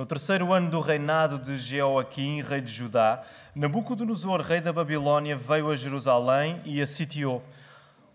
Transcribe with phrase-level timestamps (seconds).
[0.00, 3.22] No terceiro ano do reinado de Jeoaquim, rei de Judá,
[3.54, 7.44] Nabucodonosor, rei da Babilônia, veio a Jerusalém e a sitiou.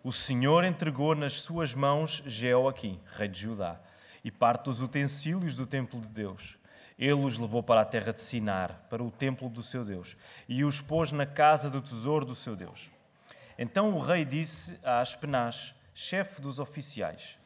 [0.04, 3.80] O Senhor entregou nas suas mãos Jeoaquim, rei de Judá,
[4.24, 6.58] e parte dos utensílios do templo de Deus.
[6.98, 10.18] Ele os levou para a terra de Sinar, para o templo do seu Deus,
[10.50, 12.90] e os pôs na casa do tesouro do seu Deus.
[13.60, 17.38] Então o rei disse a Aspenaz, chefe dos oficiais,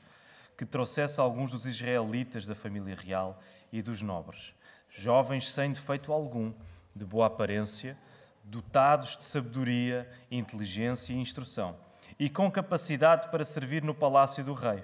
[0.58, 3.38] que trouxesse alguns dos israelitas da família real
[3.72, 4.54] e dos nobres,
[4.90, 6.54] jovens sem defeito algum,
[6.96, 7.98] de boa aparência,
[8.44, 11.76] dotados de sabedoria, inteligência e instrução,
[12.20, 14.84] e com capacidade para servir no palácio do rei.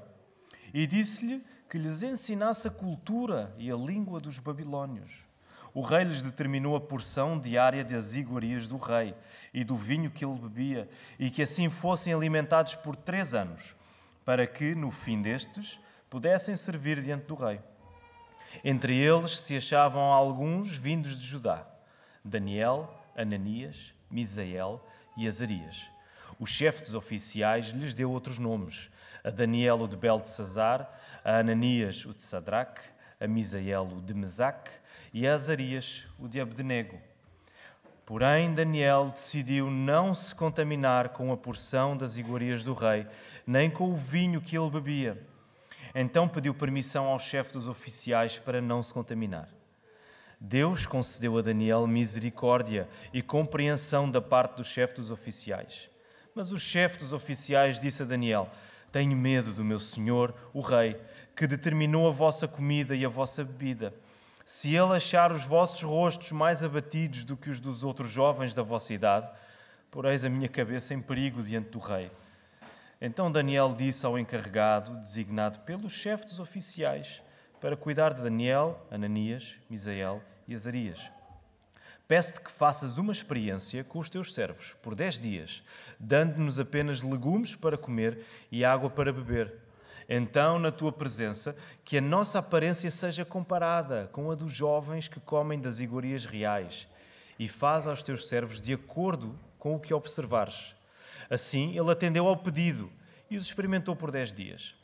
[0.74, 5.24] E disse-lhe que lhes ensinasse a cultura e a língua dos babilônios.
[5.74, 9.14] O rei lhes determinou a porção diária das iguarias do rei
[9.54, 13.76] e do vinho que ele bebia, e que assim fossem alimentados por três anos,
[14.24, 15.80] para que, no fim destes,
[16.10, 17.60] pudessem servir diante do rei.
[18.64, 21.66] Entre eles se achavam alguns vindos de Judá:
[22.24, 24.84] Daniel, Ananias, Misael
[25.18, 25.86] e Azarias.
[26.40, 28.90] O chefe dos oficiais lhes deu outros nomes:
[29.24, 30.90] a Daniel o de Beltesazar,
[31.24, 32.82] a Ananias o de Sadraque,
[33.20, 34.72] a Misael o de Mesaque
[35.14, 37.00] e a Azarias o de Abdenego.
[38.06, 43.08] Porém, Daniel decidiu não se contaminar com a porção das iguarias do rei,
[43.48, 45.35] nem com o vinho que ele bebia
[45.96, 49.48] então pediu permissão ao chefe dos oficiais para não se contaminar.
[50.40, 55.90] Deus concedeu a Daniel misericórdia e compreensão da parte do chefe dos oficiais.
[56.36, 58.50] Mas o chefe dos oficiais disse a Daniel:
[58.92, 61.00] Tenho medo do meu senhor, o rei,
[61.34, 63.94] que determinou a vossa comida e a vossa bebida.
[64.46, 68.62] Se ele achar os vossos rostos mais abatidos do que os dos outros jovens da
[68.62, 69.28] vossa idade,
[69.90, 72.12] poreis a minha cabeça em perigo diante do rei.
[73.06, 77.22] Então Daniel disse ao encarregado, designado pelo chefe dos oficiais,
[77.62, 81.12] para cuidar de Daniel, Ananias, Misael e Azarias.
[82.08, 85.62] Peço-te que faças uma experiência com os teus servos por dez dias,
[86.00, 89.54] dando-nos apenas legumes para comer e água para beber.
[90.10, 95.20] Então, na tua presença, que a nossa aparência seja comparada com a dos jovens que
[95.20, 96.88] comem das iguarias reais,
[97.38, 100.75] e faz aos teus servos de acordo com o que observares
[101.30, 102.92] Assim, ele atendeu ao pedido
[103.30, 104.76] e os experimentou por dez dias.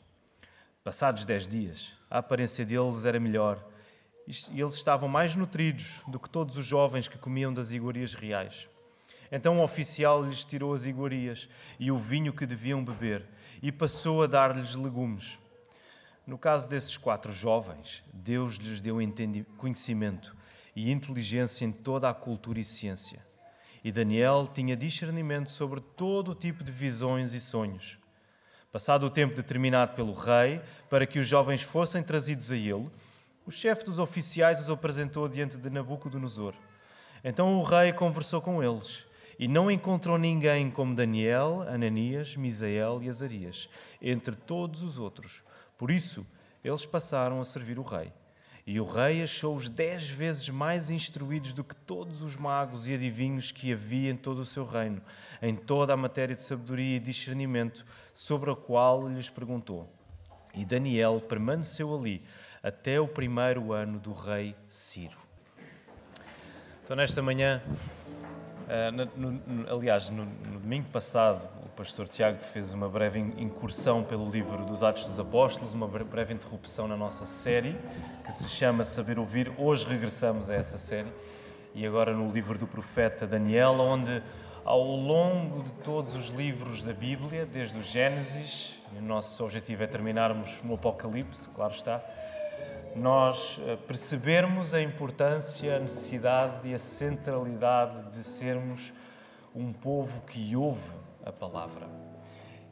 [0.83, 3.63] Passados dez dias, a aparência deles era melhor
[4.27, 8.67] e eles estavam mais nutridos do que todos os jovens que comiam das iguarias reais.
[9.31, 11.47] Então o oficial lhes tirou as iguarias
[11.79, 13.25] e o vinho que deviam beber
[13.61, 15.37] e passou a dar-lhes legumes.
[16.25, 18.97] No caso desses quatro jovens, Deus lhes deu
[19.57, 20.35] conhecimento
[20.75, 23.25] e inteligência em toda a cultura e ciência.
[23.83, 27.97] E Daniel tinha discernimento sobre todo o tipo de visões e sonhos.
[28.71, 32.89] Passado o tempo determinado pelo rei para que os jovens fossem trazidos a ele,
[33.45, 36.53] o chefe dos oficiais os apresentou diante de Nabucodonosor.
[37.23, 39.05] Então o rei conversou com eles
[39.37, 43.67] e não encontrou ninguém como Daniel, Ananias, Misael e Azarias,
[43.99, 45.41] entre todos os outros.
[45.77, 46.25] Por isso,
[46.63, 48.13] eles passaram a servir o rei.
[48.65, 53.51] E o rei achou-os dez vezes mais instruídos do que todos os magos e adivinhos
[53.51, 55.01] que havia em todo o seu reino,
[55.41, 59.91] em toda a matéria de sabedoria e discernimento, sobre a qual lhes perguntou.
[60.53, 62.23] E Daniel permaneceu ali
[62.61, 65.17] até o primeiro ano do rei Ciro.
[66.83, 67.61] Então, nesta manhã,
[68.71, 70.25] eh, aliás, no
[70.59, 75.87] domingo passado, pastor Tiago fez uma breve incursão pelo livro dos Atos dos Apóstolos, uma
[75.87, 77.75] breve interrupção na nossa série,
[78.23, 79.51] que se chama Saber Ouvir.
[79.57, 81.11] Hoje regressamos a essa série
[81.73, 84.21] e agora no livro do profeta Daniel, onde
[84.63, 89.87] ao longo de todos os livros da Bíblia, desde o Gênesis, o nosso objetivo é
[89.87, 91.99] terminarmos no Apocalipse, claro está,
[92.95, 98.91] nós eh, percebermos a importância, a necessidade e a centralidade de sermos
[99.55, 100.81] um povo que ouve
[101.25, 101.87] a palavra.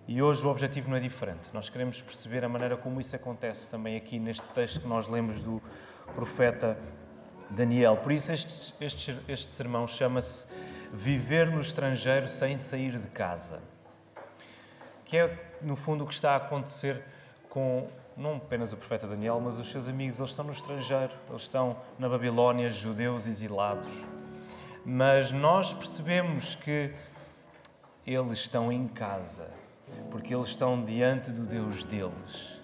[0.07, 1.49] E hoje o objetivo não é diferente.
[1.53, 5.39] Nós queremos perceber a maneira como isso acontece também aqui neste texto que nós lemos
[5.39, 5.61] do
[6.15, 6.77] profeta
[7.49, 7.97] Daniel.
[7.97, 10.47] Por isso, este, este, este sermão chama-se
[10.91, 13.61] Viver no Estrangeiro sem sair de casa.
[15.05, 17.03] Que é, no fundo, o que está a acontecer
[17.47, 17.87] com
[18.19, 20.19] não apenas o profeta Daniel, mas os seus amigos.
[20.19, 23.91] Eles estão no estrangeiro, eles estão na Babilónia, judeus exilados.
[24.85, 26.93] Mas nós percebemos que
[28.05, 29.49] eles estão em casa,
[30.11, 32.59] porque eles estão diante do Deus deles,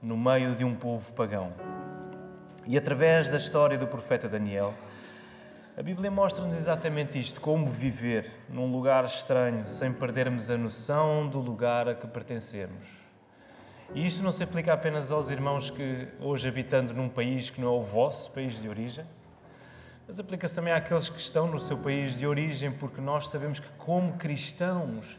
[0.00, 1.52] no meio de um povo pagão.
[2.64, 4.72] E através da história do profeta Daniel,
[5.76, 11.40] a Bíblia mostra-nos exatamente isto: como viver num lugar estranho sem perdermos a noção do
[11.40, 13.01] lugar a que pertencemos.
[13.94, 17.68] E isto não se aplica apenas aos irmãos que hoje habitando num país que não
[17.68, 19.04] é o vosso país de origem,
[20.06, 23.68] mas aplica-se também àqueles que estão no seu país de origem, porque nós sabemos que,
[23.76, 25.18] como cristãos,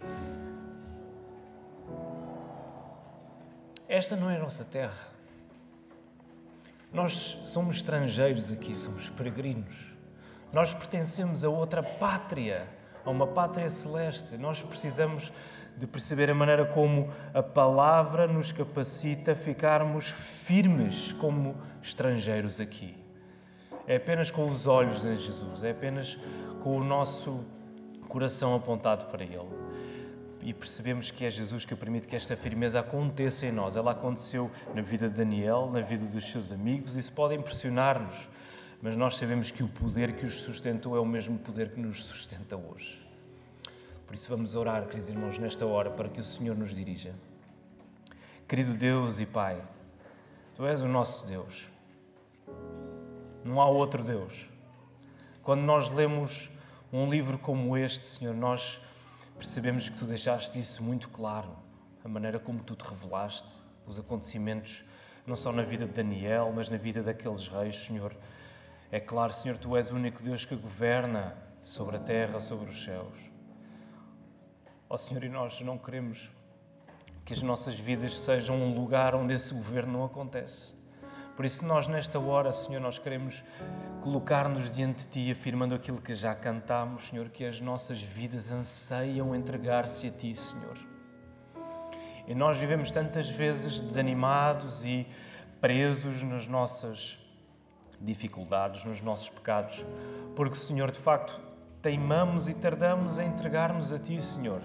[3.88, 5.08] esta não é a nossa terra.
[6.92, 9.94] Nós somos estrangeiros aqui, somos peregrinos.
[10.52, 12.68] Nós pertencemos a outra pátria,
[13.06, 14.38] a uma pátria celeste.
[14.38, 15.32] Nós precisamos
[15.78, 22.96] de perceber a maneira como a palavra nos capacita a ficarmos firmes como estrangeiros aqui.
[23.88, 26.18] É apenas com os olhos em Jesus, é apenas
[26.62, 27.44] com o nosso
[28.08, 29.50] coração apontado para Ele.
[30.42, 33.76] E percebemos que é Jesus que permite que esta firmeza aconteça em nós.
[33.76, 36.98] Ela aconteceu na vida de Daniel, na vida dos seus amigos.
[36.98, 38.28] Isso pode impressionar-nos,
[38.84, 42.04] mas nós sabemos que o poder que os sustentou é o mesmo poder que nos
[42.04, 43.02] sustenta hoje.
[44.06, 47.16] Por isso vamos orar, queridos irmãos, nesta hora para que o Senhor nos dirija.
[48.46, 49.64] Querido Deus e Pai,
[50.54, 51.66] Tu és o nosso Deus.
[53.46, 54.50] Não há outro Deus.
[55.44, 56.50] Quando nós lemos
[56.92, 58.82] um livro como este, Senhor, nós
[59.38, 61.56] percebemos que Tu deixaste isso muito claro.
[62.04, 63.50] A maneira como Tu te revelaste,
[63.88, 64.84] os acontecimentos,
[65.26, 68.14] não só na vida de Daniel, mas na vida daqueles reis, Senhor.
[68.94, 72.84] É claro, Senhor, Tu és o único Deus que governa sobre a terra, sobre os
[72.84, 73.18] céus.
[74.88, 76.30] Ó Senhor, e nós não queremos
[77.26, 80.76] que as nossas vidas sejam um lugar onde esse governo não acontece.
[81.36, 83.44] Por isso, nós, nesta hora, Senhor, nós queremos
[84.04, 89.36] colocar-nos diante de Ti, afirmando aquilo que já cantámos, Senhor, que as nossas vidas anseiam
[89.36, 90.78] entregar-se a Ti, Senhor.
[92.28, 95.08] E nós vivemos tantas vezes desanimados e
[95.60, 97.23] presos nas nossas
[98.04, 99.84] dificuldades, nos nossos pecados,
[100.36, 101.40] porque, Senhor, de facto,
[101.82, 104.62] teimamos e tardamos a entregar-nos a Ti, Senhor.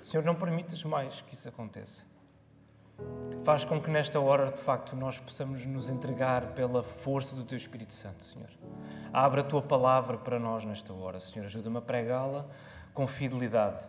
[0.00, 2.02] Senhor, não permitas mais que isso aconteça.
[3.44, 7.56] Faz com que nesta hora, de facto, nós possamos nos entregar pela força do Teu
[7.56, 8.48] Espírito Santo, Senhor.
[9.12, 11.46] Abre a Tua palavra para nós nesta hora, Senhor.
[11.46, 12.46] Ajuda-me a pregá-la
[12.94, 13.88] com fidelidade.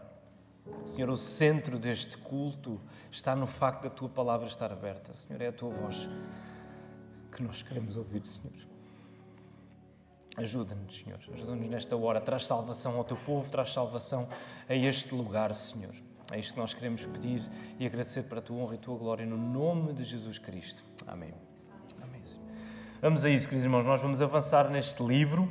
[0.86, 2.80] Senhor, o centro deste culto
[3.12, 5.16] está no facto da Tua palavra estar aberta.
[5.16, 6.10] Senhor, é a Tua voz
[7.34, 8.54] que nós queremos ouvir, Senhor.
[10.38, 11.20] Ajuda-nos, Senhor.
[11.34, 12.20] Ajuda-nos nesta hora.
[12.20, 14.28] Traz salvação ao teu povo, traz salvação
[14.68, 15.94] a este lugar, Senhor.
[16.32, 17.44] É isto que nós queremos pedir
[17.80, 20.84] e agradecer para a tua honra e a tua glória no nome de Jesus Cristo.
[21.06, 21.34] Amém.
[22.02, 22.22] Amém.
[23.02, 23.86] Vamos a isso, queridos irmãos.
[23.86, 25.48] Nós vamos avançar neste livro.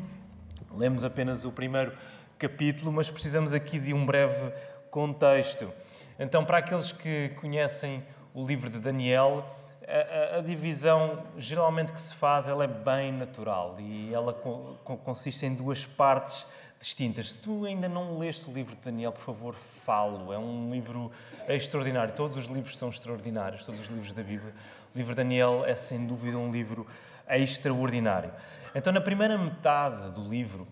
[0.75, 1.97] Lemos apenas o primeiro
[2.39, 4.53] capítulo, mas precisamos aqui de um breve
[4.91, 5.71] contexto.
[6.19, 8.03] Então, para aqueles que conhecem
[8.35, 9.45] o livro de Daniel,
[9.93, 14.97] a, a, divisão geralmente que se faz ela é bem natural e ela co, co,
[14.97, 16.47] consiste em duas partes
[16.79, 17.33] distintas.
[17.33, 19.55] Se tu ainda não leste o livro de Daniel, por favor,
[19.85, 20.33] falo.
[20.33, 21.13] É um livro
[21.49, 22.15] extraordinário.
[22.15, 24.55] Todos os livros são extraordinários, todos os livros da Bíblia.
[24.95, 26.87] O livro de Daniel é sem dúvida um livro
[27.29, 28.33] extraordinário.
[28.75, 30.67] Então, na primeira metade do livro,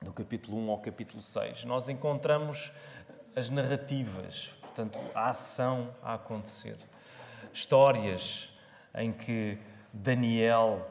[0.00, 2.72] do capítulo 1 ao capítulo 6, nós encontramos
[3.34, 6.76] as narrativas, portanto, a ação a acontecer
[7.52, 8.48] histórias
[8.94, 9.58] em que
[9.92, 10.88] Daniel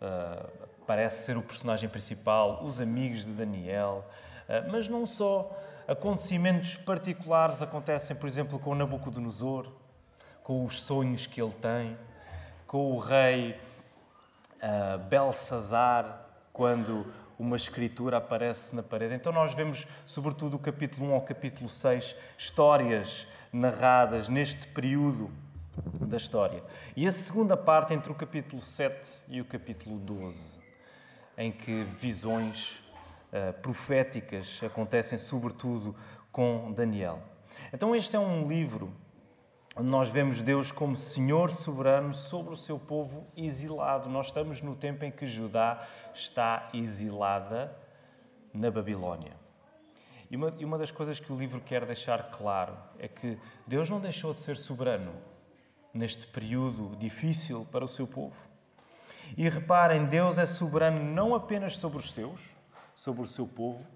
[0.00, 4.04] uh, parece ser o personagem principal, os amigos de Daniel,
[4.48, 5.50] uh, mas não só.
[5.86, 9.70] Acontecimentos particulares acontecem, por exemplo, com Nabucodonosor,
[10.42, 11.98] com os sonhos que ele tem,
[12.66, 13.60] com o rei
[14.62, 19.14] uh, Belsazar, quando uma escritura aparece na parede.
[19.14, 25.30] Então, nós vemos, sobretudo, o capítulo 1 ao capítulo 6, histórias narradas neste período
[26.00, 26.62] da história.
[26.96, 30.58] E a segunda parte entre o capítulo 7 e o capítulo 12,
[31.36, 32.78] em que visões
[33.32, 35.94] uh, proféticas acontecem, sobretudo
[36.30, 37.22] com Daniel.
[37.72, 38.92] Então, este é um livro
[39.76, 44.08] onde nós vemos Deus como Senhor soberano sobre o seu povo exilado.
[44.08, 47.76] Nós estamos no tempo em que Judá está exilada
[48.52, 49.32] na Babilónia.
[50.30, 53.90] E uma, e uma das coisas que o livro quer deixar claro é que Deus
[53.90, 55.12] não deixou de ser soberano
[55.94, 58.34] neste período difícil para o seu povo.
[59.36, 62.40] E reparem, Deus é soberano não apenas sobre os seus,
[62.94, 63.86] sobre o seu povo,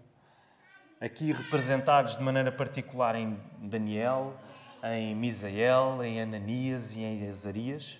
[1.00, 4.34] aqui representados de maneira particular em Daniel,
[4.82, 7.98] em Misael, em Ananias e em Azarias.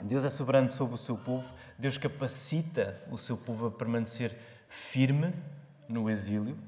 [0.00, 1.48] Deus é soberano sobre o seu povo,
[1.78, 4.36] Deus capacita o seu povo a permanecer
[4.68, 5.32] firme
[5.88, 6.58] no exílio,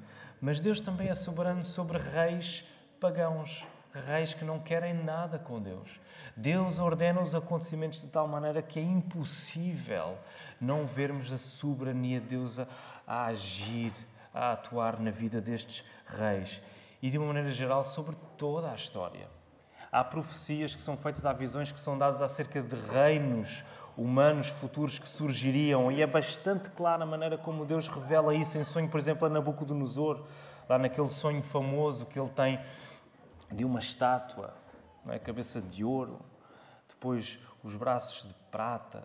[0.40, 2.64] mas Deus também é soberano sobre reis
[3.00, 6.00] pagãos, reis que não querem nada com Deus.
[6.36, 10.18] Deus ordena os acontecimentos de tal maneira que é impossível
[10.60, 12.66] não vermos a soberania de Deus a,
[13.06, 13.92] a agir,
[14.32, 16.60] a atuar na vida destes reis
[17.00, 19.28] e de uma maneira geral sobre toda a história.
[19.92, 23.62] há profecias que são feitas, há visões que são dadas acerca de reinos
[23.96, 28.64] humanos futuros que surgiriam, e é bastante clara a maneira como Deus revela isso em
[28.64, 30.24] sonho, por exemplo, a Nabucodonosor,
[30.68, 32.58] lá naquele sonho famoso que ele tem
[33.54, 34.54] de uma estátua,
[35.04, 35.18] não é?
[35.18, 36.20] cabeça de ouro,
[36.88, 39.04] depois os braços de prata,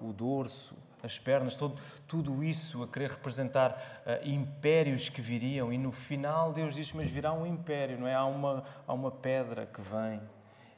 [0.00, 5.78] o dorso, as pernas, todo, tudo isso a querer representar uh, impérios que viriam, e
[5.78, 8.14] no final Deus diz: Mas virá um império, não é?
[8.14, 10.20] Há uma, há uma pedra que vem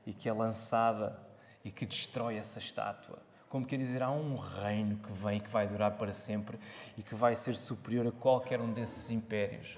[0.07, 1.19] e que é lançada
[1.65, 3.19] e que destrói essa estátua.
[3.49, 6.59] Como quer dizer, há um reino que vem e que vai durar para sempre
[6.97, 9.77] e que vai ser superior a qualquer um desses impérios.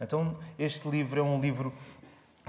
[0.00, 1.72] Então, este livro é um livro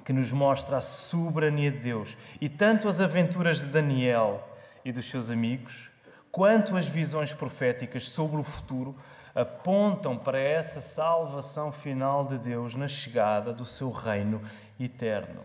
[0.03, 4.47] que nos mostra a soberania de Deus e tanto as aventuras de Daniel
[4.83, 5.89] e dos seus amigos
[6.31, 8.95] quanto as visões proféticas sobre o futuro
[9.33, 14.41] apontam para essa salvação final de Deus na chegada do seu reino
[14.79, 15.41] eterno.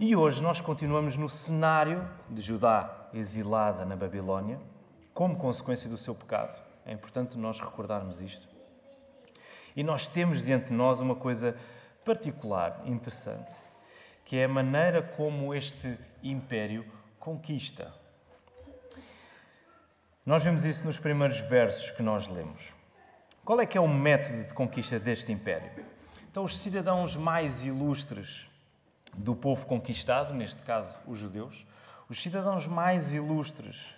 [0.00, 4.58] E hoje nós continuamos no cenário de Judá exilada na Babilónia,
[5.12, 6.58] como consequência do seu pecado.
[6.86, 8.48] É importante nós recordarmos isto.
[9.76, 11.56] E nós temos diante de nós uma coisa
[12.04, 13.54] particular, interessante,
[14.24, 16.84] que é a maneira como este império
[17.18, 18.02] conquista
[20.24, 22.72] nós vemos isso nos primeiros versos que nós lemos.
[23.44, 25.84] Qual é que é o método de conquista deste império?
[26.30, 28.48] Então, os cidadãos mais ilustres
[29.12, 31.66] do povo conquistado, neste caso os judeus,
[32.08, 33.96] os cidadãos mais ilustres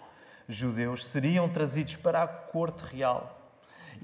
[0.48, 3.33] judeus seriam trazidos para a corte real.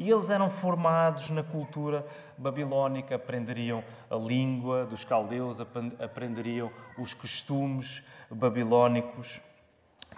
[0.00, 2.06] E eles eram formados na cultura
[2.38, 5.58] babilónica, aprenderiam a língua dos caldeus,
[6.00, 9.42] aprenderiam os costumes babilónicos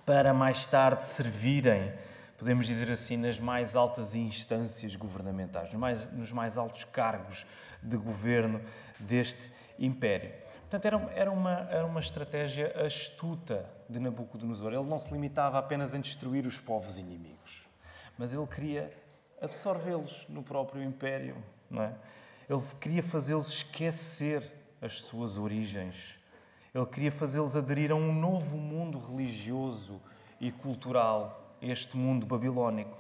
[0.07, 1.93] para mais tarde servirem,
[2.39, 7.45] podemos dizer assim, nas mais altas instâncias governamentais, nos mais, nos mais altos cargos
[7.83, 8.61] de governo
[9.01, 10.31] deste império.
[10.61, 14.73] Portanto, era, era, uma, era uma estratégia astuta de Nabucodonosor.
[14.73, 17.67] Ele não se limitava apenas em destruir os povos inimigos,
[18.17, 19.03] mas ele queria
[19.43, 21.37] absorvê-los no próprio império.
[21.69, 21.95] Não é?
[22.49, 26.23] Ele queria fazê-los esquecer as suas origens
[26.75, 30.01] ele queria fazê-los aderir a um novo mundo religioso
[30.41, 32.97] e cultural, este mundo babilónico.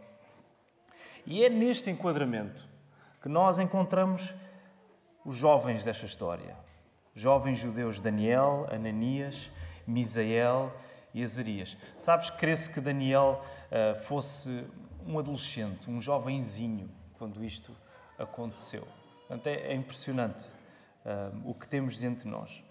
[1.24, 2.68] E é neste enquadramento
[3.22, 4.34] que nós encontramos
[5.24, 6.54] os jovens desta história.
[7.14, 9.50] Jovens judeus Daniel, Ananias,
[9.86, 10.70] Misael
[11.14, 11.78] e Azarias.
[11.96, 14.66] Sabes, cresce que Daniel uh, fosse
[15.06, 17.72] um adolescente, um jovenzinho, quando isto
[18.18, 18.86] aconteceu.
[19.20, 20.44] Portanto, é, é impressionante
[21.04, 22.62] uh, o que temos diante de nós.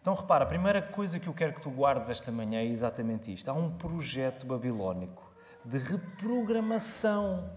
[0.00, 3.32] Então repara, a primeira coisa que eu quero que tu guardes esta manhã é exatamente
[3.32, 3.48] isto.
[3.48, 5.32] Há um projeto babilónico
[5.64, 7.50] de reprogramação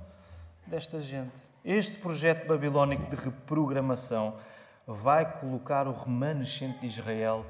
[0.65, 1.43] desta gente.
[1.63, 4.37] Este projeto babilónico de reprogramação
[4.85, 7.45] vai colocar o remanescente de Israel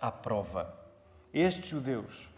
[0.00, 0.74] à prova.
[1.34, 2.30] Estes judeus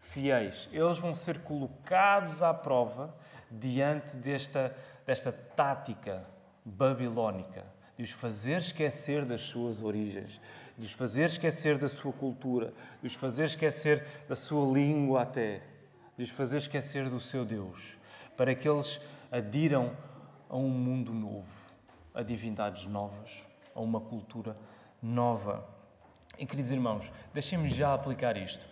[0.00, 3.14] fiéis, eles vão ser colocados à prova
[3.50, 4.76] diante desta,
[5.06, 6.24] desta tática
[6.64, 7.64] babilónica
[7.98, 10.40] de os fazer esquecer das suas origens,
[10.78, 15.62] de os fazer esquecer da sua cultura, de os fazer esquecer da sua língua até,
[16.16, 17.96] de os fazer esquecer do seu Deus,
[18.36, 19.00] para que eles
[19.32, 19.96] adiram
[20.48, 21.48] a um mundo novo,
[22.14, 24.56] a divindades novas, a uma cultura
[25.02, 25.68] nova.
[26.38, 28.64] E queridos irmãos, deixem-me já aplicar isto.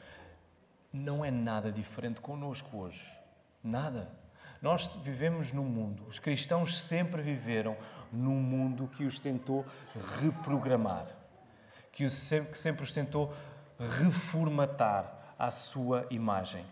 [0.92, 3.04] Não é nada diferente connosco hoje.
[3.62, 4.09] Nada.
[4.63, 7.77] Nós vivemos num mundo, os cristãos sempre viveram
[8.13, 9.65] num mundo que os tentou
[10.21, 11.07] reprogramar
[11.97, 13.33] que sempre, sempre os tentou
[13.79, 16.63] reformatar à sua imagem.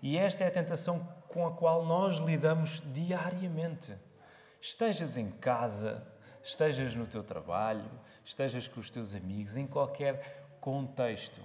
[0.00, 3.92] E esta é a tentação com a qual nós lidamos diariamente.
[4.60, 6.06] Estejas em casa,
[6.44, 7.90] estejas no teu trabalho,
[8.24, 11.40] estejas com os teus amigos, em qualquer contexto,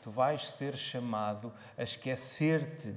[0.00, 2.94] tu vais ser chamado a esquecer-te,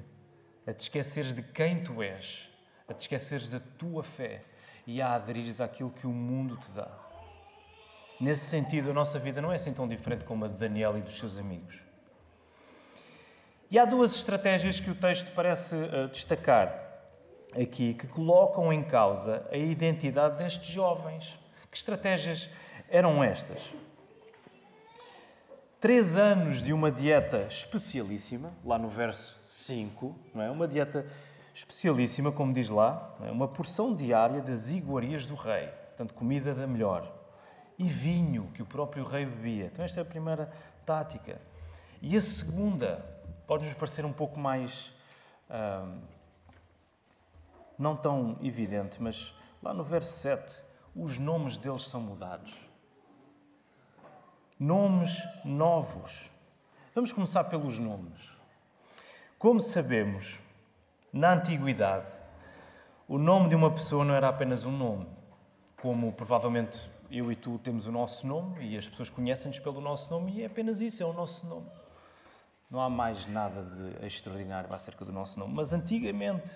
[0.65, 2.49] a te esqueceres de quem tu és,
[2.87, 4.43] a te esqueceres da tua fé
[4.85, 6.89] e a aderires àquilo que o mundo te dá.
[8.19, 11.01] Nesse sentido, a nossa vida não é assim tão diferente como a de Daniel e
[11.01, 11.75] dos seus amigos.
[13.69, 16.79] E há duas estratégias que o texto parece uh, destacar
[17.59, 21.39] aqui, que colocam em causa a identidade destes jovens.
[21.71, 22.49] Que estratégias
[22.87, 23.59] eram estas?
[25.83, 30.49] Três anos de uma dieta especialíssima, lá no verso 5, não é?
[30.49, 31.05] Uma dieta
[31.53, 33.29] especialíssima, como diz lá, é?
[33.29, 37.13] uma porção diária das iguarias do rei, portanto, comida da melhor
[37.77, 39.65] e vinho que o próprio rei bebia.
[39.65, 40.49] Então, esta é a primeira
[40.85, 41.41] tática.
[42.01, 43.05] E a segunda
[43.45, 44.89] pode-nos parecer um pouco mais.
[47.77, 50.63] não tão evidente, mas lá no verso 7,
[50.95, 52.72] os nomes deles são mudados.
[54.59, 56.29] Nomes novos.
[56.93, 58.21] Vamos começar pelos nomes.
[59.39, 60.39] Como sabemos,
[61.11, 62.05] na antiguidade,
[63.07, 65.07] o nome de uma pessoa não era apenas um nome,
[65.81, 66.79] como provavelmente
[67.11, 70.43] eu e tu temos o nosso nome e as pessoas conhecem-nos pelo nosso nome e
[70.43, 71.67] é apenas isso, é o nosso nome.
[72.69, 75.53] Não há mais nada de extraordinário acerca do nosso nome.
[75.53, 76.51] Mas antigamente,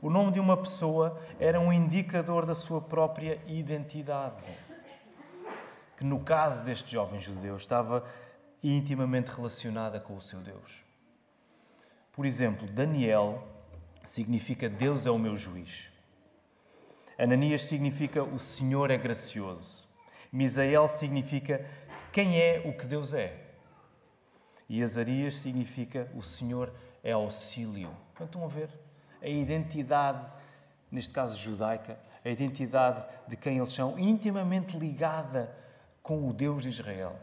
[0.00, 4.46] o nome de uma pessoa era um indicador da sua própria identidade.
[6.00, 8.02] Que no caso deste jovem judeu estava
[8.62, 10.82] intimamente relacionada com o seu Deus.
[12.10, 13.46] Por exemplo, Daniel
[14.02, 15.90] significa Deus é o meu juiz.
[17.18, 19.86] Ananias significa o Senhor é gracioso.
[20.32, 21.68] Misael significa
[22.14, 23.36] quem é o que Deus é.
[24.70, 26.72] E Azarias significa o Senhor
[27.04, 27.94] é auxílio.
[28.14, 28.70] Então, estão a ver?
[29.20, 30.26] A identidade,
[30.90, 35.60] neste caso judaica, a identidade de quem eles são, intimamente ligada
[36.02, 37.16] com o Deus de Israel.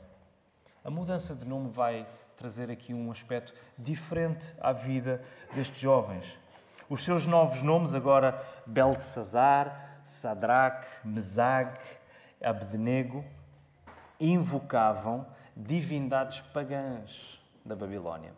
[0.84, 2.07] A mudança de nome vai
[2.38, 5.22] trazer aqui um aspecto diferente à vida
[5.53, 6.38] destes jovens.
[6.89, 11.77] Os seus novos nomes agora Beltesazar, Sadraque, Mesag,
[12.41, 13.25] Abednego
[14.19, 18.31] invocavam divindades pagãs da Babilónia.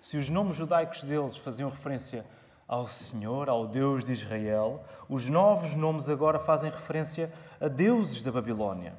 [0.00, 2.24] Se os nomes judaicos deles faziam referência
[2.68, 8.30] ao Senhor, ao Deus de Israel, os novos nomes agora fazem referência a deuses da
[8.30, 8.94] Babilónia: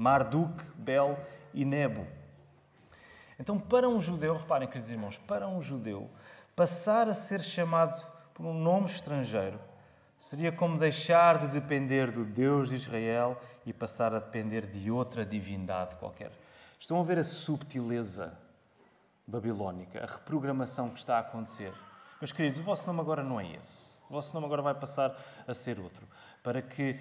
[0.00, 1.18] Marduk, Bel
[1.52, 2.06] e Nebo.
[3.38, 6.08] Então, para um judeu, reparem, queridos irmãos, para um judeu,
[6.56, 8.02] passar a ser chamado
[8.32, 9.60] por um nome estrangeiro
[10.18, 15.24] seria como deixar de depender do Deus de Israel e passar a depender de outra
[15.24, 16.32] divindade qualquer.
[16.78, 18.32] Estão a ver a subtileza
[19.26, 21.72] babilónica, a reprogramação que está a acontecer.
[22.18, 23.90] Meus queridos, o vosso nome agora não é esse.
[24.08, 25.14] O vosso nome agora vai passar
[25.46, 26.06] a ser outro.
[26.42, 26.98] Para que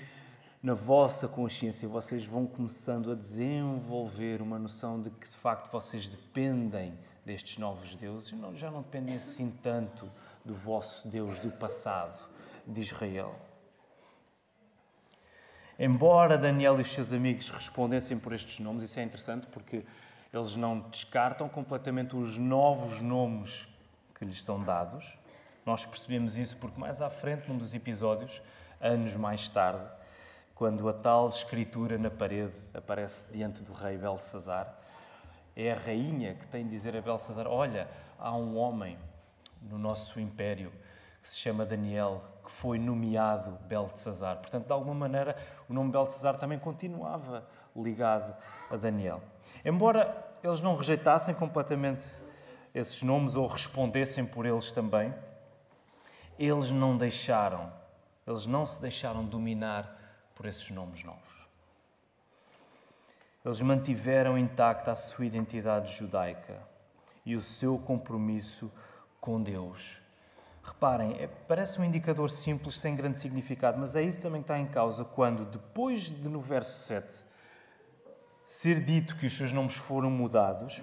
[0.61, 6.09] na vossa consciência vocês vão começando a desenvolver uma noção de que de facto vocês
[6.09, 6.93] dependem
[7.25, 10.09] destes novos deuses não, já não dependem assim tanto
[10.43, 12.27] do vosso Deus do passado,
[12.67, 13.35] de Israel.
[15.77, 19.86] Embora Daniel e os seus amigos respondessem por estes nomes, isso é interessante porque
[20.34, 23.65] eles não descartam completamente os novos nomes
[24.13, 25.17] que lhes são dados.
[25.65, 28.41] Nós percebemos isso porque mais à frente, num dos episódios,
[28.81, 29.86] anos mais tarde,
[30.60, 34.78] quando a tal escritura na parede aparece diante do rei Belsazar.
[35.56, 37.88] É a rainha que tem de dizer a Belsazar: Olha,
[38.19, 38.98] há um homem
[39.62, 40.69] no nosso império
[41.22, 44.36] que se chama Daniel, que foi nomeado Beltesazar.
[44.36, 45.38] Portanto, de alguma maneira,
[45.69, 48.36] o nome Beltesazar também continuava ligado
[48.69, 49.22] a Daniel.
[49.63, 52.06] Embora eles não rejeitassem completamente
[52.76, 55.13] esses nomes ou respondessem por eles também,
[56.38, 57.72] eles não deixaram,
[58.28, 59.98] eles não se deixaram dominar
[60.39, 61.49] por esses nomes novos.
[63.43, 66.58] Eles mantiveram intacta a sua identidade judaica
[67.25, 68.71] e o seu compromisso
[69.19, 69.99] com Deus.
[70.63, 74.58] Reparem, é, parece um indicador simples, sem grande significado, mas é isso também que está
[74.58, 77.21] em causa quando, depois de no verso 7
[78.47, 80.82] ser dito que os seus nomes foram mudados,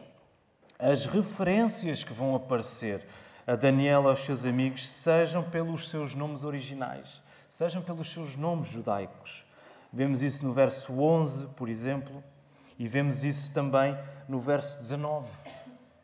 [0.79, 3.07] as referências que vão aparecer
[3.47, 9.46] a Daniel aos seus amigos sejam pelos seus nomes originais, sejam pelos seus nomes judaicos.
[9.93, 12.23] Vemos isso no verso 11, por exemplo,
[12.79, 13.97] e vemos isso também
[14.29, 15.29] no verso 19.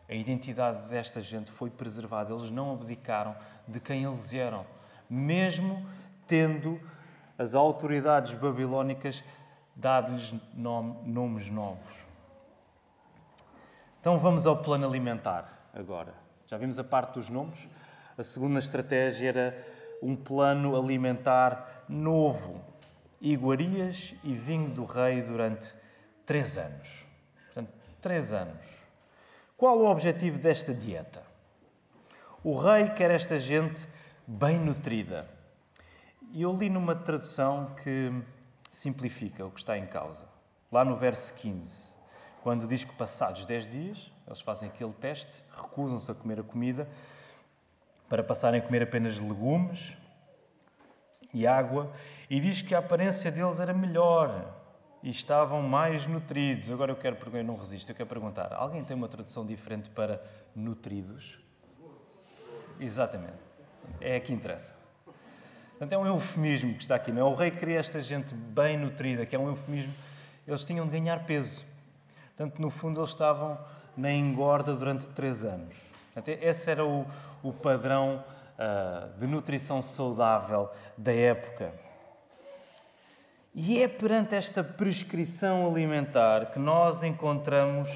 [0.09, 3.35] A identidade desta gente foi preservada, eles não abdicaram
[3.67, 4.65] de quem eles eram,
[5.09, 5.87] mesmo
[6.27, 6.81] tendo
[7.39, 9.25] as autoridades babilónicas
[9.75, 12.07] dado-lhes nomes novos.
[14.01, 16.15] Então vamos ao plano alimentar agora.
[16.47, 17.69] Já vimos a parte dos nomes.
[18.19, 19.67] A segunda estratégia era
[20.03, 22.72] um plano alimentar novo
[23.31, 25.73] iguarias e vinho do rei durante
[26.27, 27.07] três anos.
[27.47, 28.67] Portanto, três anos.
[29.57, 31.23] Qual o objetivo desta dieta?
[32.43, 33.87] O rei quer esta gente
[34.27, 35.31] bem nutrida.
[36.33, 38.13] E eu li numa tradução que
[38.73, 40.27] simplifica o que está em causa.
[40.73, 41.95] Lá no verso 15,
[42.43, 46.89] quando diz que passados 10 dias, eles fazem aquele teste, recusam-se a comer a comida
[48.09, 49.97] para passarem a comer apenas legumes,
[51.33, 51.93] e água,
[52.29, 54.55] e diz que a aparência deles era melhor
[55.03, 56.71] e estavam mais nutridos.
[56.71, 60.23] Agora eu quero perguntar, não resisto, eu quero perguntar: alguém tem uma tradução diferente para
[60.55, 61.39] nutridos?
[62.79, 63.39] Exatamente,
[64.01, 64.75] é aqui que interessa.
[65.83, 67.25] Portanto, é um eufemismo que está aqui, não é?
[67.25, 69.93] O rei queria esta gente bem nutrida, que é um eufemismo.
[70.47, 71.65] Eles tinham de ganhar peso.
[72.37, 73.59] Portanto, no fundo, eles estavam
[73.97, 75.75] na engorda durante três anos.
[76.15, 77.05] Portanto, esse era o,
[77.43, 78.23] o padrão
[78.59, 81.73] uh, de nutrição saudável da época.
[83.55, 87.91] E é perante esta prescrição alimentar que nós encontramos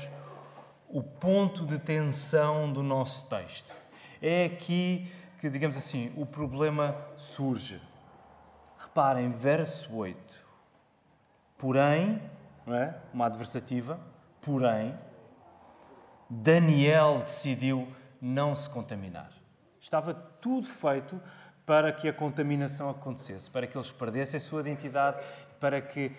[0.88, 3.74] o ponto de tensão do nosso texto.
[4.20, 7.80] É aqui que, digamos assim, o problema surge.
[8.78, 10.46] Reparem, verso 8.
[11.56, 12.20] Porém,
[12.66, 12.94] não é?
[13.12, 13.98] uma adversativa,
[14.42, 14.94] porém,
[16.28, 17.88] Daniel decidiu
[18.20, 19.30] não se contaminar.
[19.80, 20.14] Estava
[20.46, 21.20] tudo feito
[21.66, 25.20] para que a contaminação acontecesse, para que eles perdessem a sua identidade,
[25.58, 26.12] para que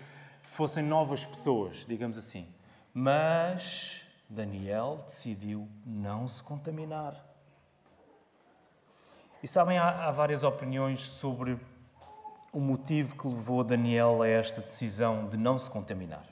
[0.52, 2.46] fossem novas pessoas, digamos assim.
[2.94, 7.16] Mas Daniel decidiu não se contaminar.
[9.42, 11.58] E sabem, há, há várias opiniões sobre
[12.52, 16.26] o motivo que levou Daniel a esta decisão de não se contaminar.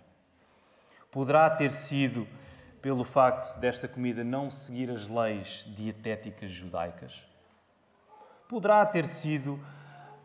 [1.10, 2.27] Poderá ter sido
[2.81, 7.35] pelo facto desta comida não seguir as leis dietéticas judaicas.
[8.47, 9.60] Poderá ter sido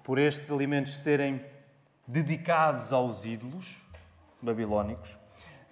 [0.02, 1.44] por estes alimentos serem
[2.06, 3.80] dedicados aos ídolos
[4.42, 5.16] babilónicos.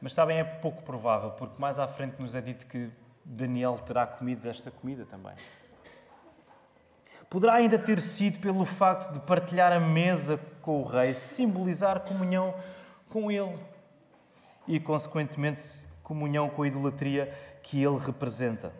[0.01, 2.91] Mas sabem, é pouco provável, porque mais à frente nos é dito que
[3.25, 5.35] Daniel terá comido desta comida também.
[7.29, 12.55] Poderá ainda ter sido pelo facto de partilhar a mesa com o rei, simbolizar comunhão
[13.09, 13.59] com ele
[14.67, 17.27] e, consequentemente, comunhão com a idolatria
[17.63, 18.73] que ele representa.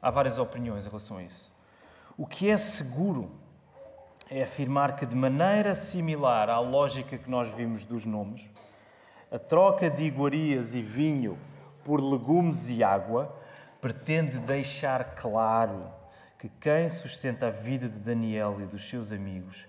[0.00, 1.55] Há várias opiniões em relação a isso.
[2.18, 3.30] O que é seguro
[4.30, 8.48] é afirmar que, de maneira similar à lógica que nós vimos dos nomes,
[9.30, 11.38] a troca de iguarias e vinho
[11.84, 13.36] por legumes e água
[13.82, 15.90] pretende deixar claro
[16.38, 19.66] que quem sustenta a vida de Daniel e dos seus amigos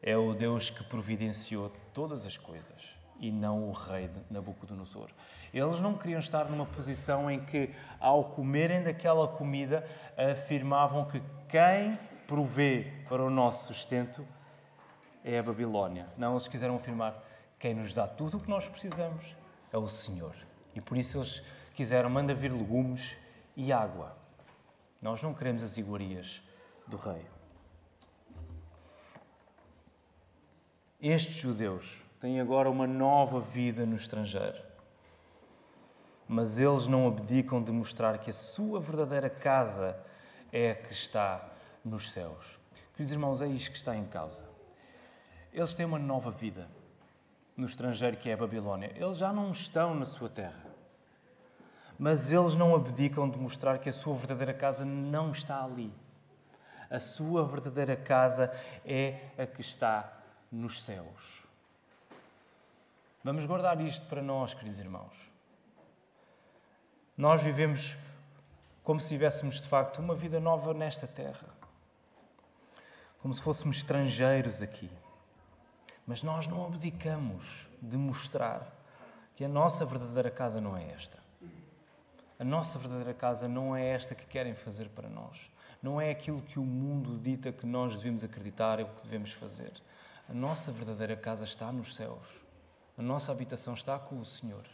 [0.00, 5.10] é o Deus que providenciou todas as coisas e não o rei de Nabucodonosor.
[5.52, 9.84] Eles não queriam estar numa posição em que, ao comerem daquela comida,
[10.16, 14.26] afirmavam que quem provê para o nosso sustento
[15.24, 16.06] é a Babilónia.
[16.16, 17.20] Não, eles quiseram afirmar
[17.58, 19.34] quem nos dá tudo o que nós precisamos
[19.72, 20.34] é o Senhor.
[20.74, 21.42] E por isso eles
[21.74, 23.16] quiseram, manda vir legumes
[23.56, 24.16] e água.
[25.02, 26.40] Nós não queremos as iguarias
[26.86, 27.26] do rei.
[31.00, 34.62] Estes judeus têm agora uma nova vida no estrangeiro.
[36.28, 39.98] Mas eles não abdicam de mostrar que a sua verdadeira casa
[40.52, 41.48] é que está
[41.84, 42.58] nos céus.
[42.92, 44.44] Queridos irmãos, é isto que está em causa.
[45.52, 46.68] Eles têm uma nova vida
[47.56, 48.92] no estrangeiro que é a Babilónia.
[48.94, 50.66] Eles já não estão na sua terra.
[51.98, 55.92] Mas eles não abdicam de mostrar que a sua verdadeira casa não está ali.
[56.88, 58.52] A sua verdadeira casa
[58.84, 60.10] é a que está
[60.50, 61.44] nos céus.
[63.22, 65.14] Vamos guardar isto para nós, queridos irmãos.
[67.16, 67.98] Nós vivemos
[68.90, 71.46] como se tivéssemos de facto uma vida nova nesta terra.
[73.22, 74.90] Como se fôssemos estrangeiros aqui.
[76.04, 78.66] Mas nós não abdicamos de mostrar
[79.36, 81.20] que a nossa verdadeira casa não é esta.
[82.36, 85.38] A nossa verdadeira casa não é esta que querem fazer para nós.
[85.80, 89.32] Não é aquilo que o mundo dita que nós devemos acreditar, é o que devemos
[89.32, 89.72] fazer.
[90.28, 92.26] A nossa verdadeira casa está nos céus.
[92.98, 94.64] A nossa habitação está com o Senhor.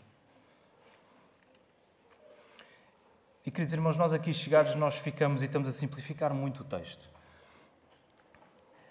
[3.47, 7.09] E queridos irmãos, nós aqui chegados, nós ficamos e estamos a simplificar muito o texto.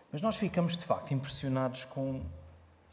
[0.10, 2.24] Mas nós ficamos, de facto, impressionados com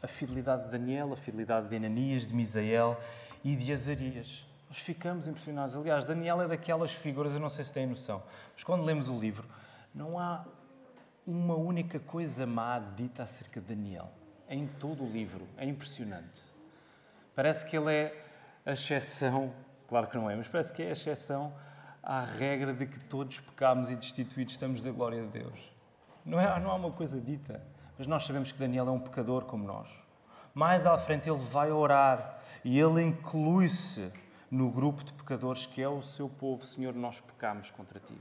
[0.01, 2.99] a fidelidade de Daniel, a fidelidade de Ananias, de Misael
[3.45, 4.45] e de Azarias.
[4.67, 5.73] Nós ficamos impressionados.
[5.73, 8.21] Aliás, Daniel é daquelas figuras, eu não sei se têm noção,
[8.53, 9.47] mas quando lemos o livro,
[9.95, 10.43] não há
[11.25, 14.11] uma única coisa má dita acerca de Daniel.
[14.49, 15.47] Em todo o livro.
[15.55, 16.41] É impressionante.
[17.33, 18.25] Parece que ele é
[18.65, 19.53] a exceção,
[19.93, 21.53] claro que não é, mas parece que é a exceção
[22.01, 25.71] à regra de que todos pecamos e destituídos estamos da glória de Deus.
[26.25, 27.63] Não, é, não há uma coisa dita,
[27.95, 29.87] mas nós sabemos que Daniel é um pecador como nós.
[30.51, 34.11] Mais à frente ele vai orar e ele inclui-se
[34.49, 36.65] no grupo de pecadores que é o seu povo.
[36.65, 38.17] Senhor, nós pecamos contra ti.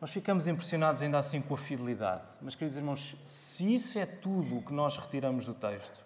[0.00, 2.22] Nós ficamos impressionados ainda assim com a fidelidade.
[2.40, 6.02] Mas, queridos irmãos, se isso é tudo o que nós retiramos do texto,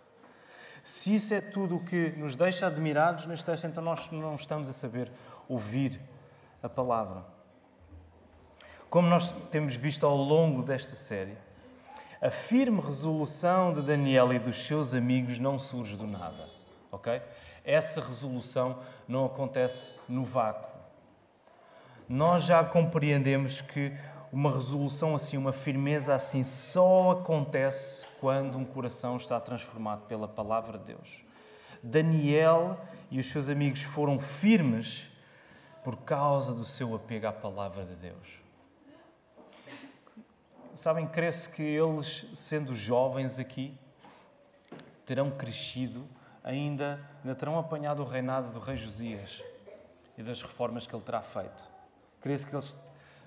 [0.87, 4.69] se isso é tudo o que nos deixa admirados neste texto, então nós não estamos
[4.69, 5.11] a saber
[5.49, 6.01] ouvir
[6.63, 7.25] a palavra.
[8.89, 11.37] Como nós temos visto ao longo desta série,
[12.23, 16.49] a firme resolução de Daniel e dos seus amigos não surge do nada,
[16.93, 17.21] ok?
[17.65, 20.71] Essa resolução não acontece no vácuo.
[22.09, 23.93] Nós já compreendemos que
[24.37, 30.79] uma resolução assim, uma firmeza assim, só acontece quando um coração está transformado pela palavra
[30.79, 31.25] de Deus.
[31.83, 32.79] Daniel
[33.11, 35.07] e os seus amigos foram firmes
[35.83, 38.47] por causa do seu apego à palavra de Deus
[40.77, 43.77] sabem, cresce que eles, sendo jovens aqui,
[45.05, 46.07] terão crescido,
[46.45, 49.43] ainda, ainda terão apanhado o reinado do rei Josias.
[50.19, 51.63] e das reformas que ele terá feito.
[52.23, 52.73] Creio que eles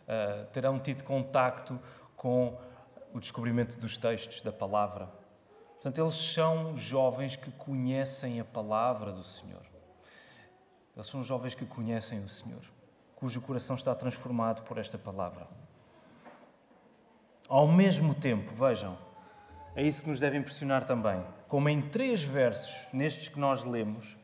[0.09, 1.79] uh, terão tido contacto
[2.15, 2.57] com
[3.13, 5.09] o descobrimento dos textos, da palavra.
[5.73, 9.61] Portanto, eles são jovens que conhecem a palavra do Senhor.
[10.95, 12.61] Eles são jovens que conhecem o Senhor,
[13.15, 15.47] cujo coração está transformado por esta palavra.
[17.47, 18.97] Ao mesmo tempo, vejam,
[19.75, 21.23] é isso que nos deve impressionar também.
[21.47, 24.17] Como em três versos, nestes que nós lemos,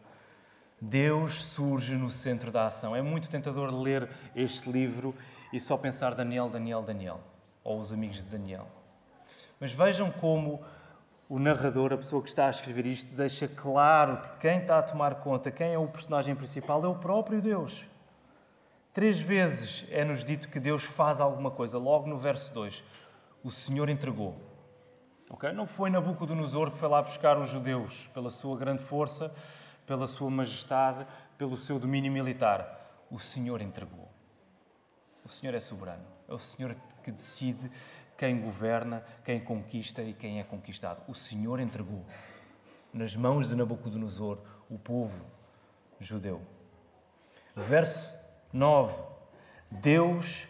[0.79, 2.95] Deus surge no centro da ação.
[2.95, 5.15] É muito tentador ler este livro
[5.55, 7.21] e só pensar Daniel, Daniel, Daniel,
[7.63, 8.67] ou os amigos de Daniel.
[9.57, 10.61] Mas vejam como
[11.29, 14.83] o narrador, a pessoa que está a escrever isto, deixa claro que quem está a
[14.83, 17.85] tomar conta, quem é o personagem principal, é o próprio Deus.
[18.93, 21.77] Três vezes é-nos dito que Deus faz alguma coisa.
[21.77, 22.83] Logo no verso 2,
[23.41, 24.33] o Senhor entregou.
[25.29, 25.53] Okay?
[25.53, 29.33] Não foi Nabucodonosor que foi lá buscar os judeus pela sua grande força,
[29.87, 33.05] pela sua majestade, pelo seu domínio militar.
[33.09, 34.04] O Senhor entregou.
[35.25, 36.05] O Senhor é soberano.
[36.29, 37.71] É o Senhor que decide
[38.15, 41.01] quem governa, quem conquista e quem é conquistado.
[41.07, 42.05] O Senhor entregou
[42.93, 44.37] nas mãos de Nabucodonosor
[44.69, 45.25] o povo
[45.99, 46.41] judeu.
[47.55, 48.07] Verso
[48.53, 48.95] 9.
[49.71, 50.47] Deus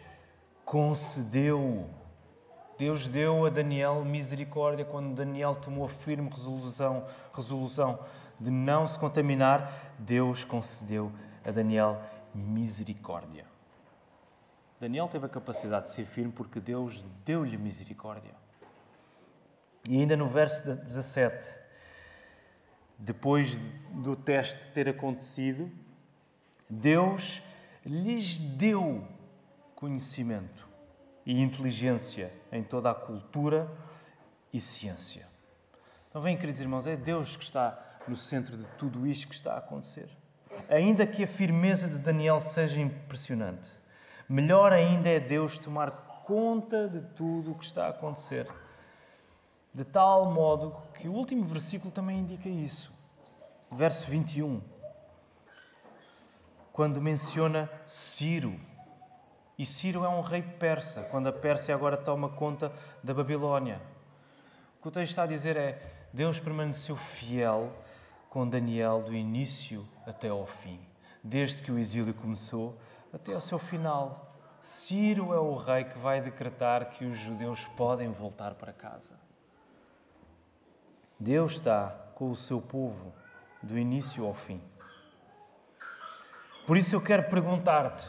[0.64, 1.88] concedeu.
[2.78, 7.98] Deus deu a Daniel misericórdia quando Daniel tomou a firme resolução, resolução
[8.38, 9.94] de não se contaminar.
[9.98, 11.10] Deus concedeu
[11.42, 12.02] a Daniel
[12.34, 13.55] misericórdia.
[14.80, 18.34] Daniel teve a capacidade de ser firme porque Deus deu-lhe misericórdia.
[19.88, 21.56] E ainda no verso 17,
[22.98, 23.58] depois
[23.92, 25.70] do teste ter acontecido,
[26.68, 27.42] Deus
[27.84, 29.06] lhes deu
[29.74, 30.68] conhecimento
[31.24, 33.70] e inteligência em toda a cultura
[34.52, 35.26] e ciência.
[36.08, 39.54] Então, vem, queridos irmãos, é Deus que está no centro de tudo isto que está
[39.54, 40.08] a acontecer.
[40.68, 43.70] Ainda que a firmeza de Daniel seja impressionante,
[44.28, 45.90] Melhor ainda é Deus tomar
[46.24, 48.48] conta de tudo o que está a acontecer.
[49.72, 52.92] De tal modo que o último versículo também indica isso.
[53.70, 54.60] Verso 21.
[56.72, 58.58] Quando menciona Ciro.
[59.56, 63.80] E Ciro é um rei persa, quando a Pérsia agora toma conta da Babilónia.
[64.78, 65.80] O que o texto está a dizer é:
[66.12, 67.72] Deus permaneceu fiel
[68.28, 70.80] com Daniel do início até ao fim,
[71.22, 72.76] desde que o exílio começou
[73.16, 74.34] até ao seu final.
[74.60, 79.18] Ciro é o rei que vai decretar que os judeus podem voltar para casa.
[81.18, 83.12] Deus está com o seu povo
[83.62, 84.62] do início ao fim.
[86.66, 88.08] Por isso eu quero perguntar-te,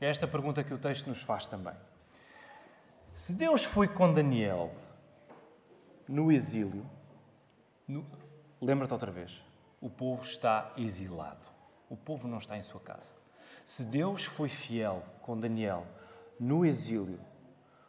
[0.00, 1.74] é esta pergunta que o texto nos faz também.
[3.12, 4.72] Se Deus foi com Daniel
[6.08, 6.88] no exílio,
[7.86, 8.04] no...
[8.60, 9.42] lembra-te outra vez,
[9.80, 11.46] o povo está exilado.
[11.90, 13.23] O povo não está em sua casa.
[13.64, 15.86] Se Deus foi fiel com Daniel
[16.38, 17.18] no exílio,